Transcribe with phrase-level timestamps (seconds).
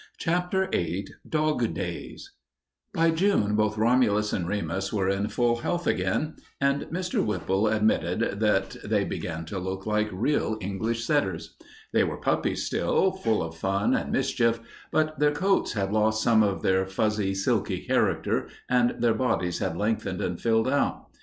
[0.17, 2.31] CHAPTER VIII DOG DAYS
[2.91, 7.23] By June both Romulus and Remus were in full health again and Mr.
[7.23, 11.55] Whipple admitted that they began to look like real English setters.
[11.93, 14.59] They were puppies still, full of fun and mischief,
[14.91, 19.77] but their coats had lost some of their fuzzy, silky character and their bodies had
[19.77, 21.09] lengthened and filled out.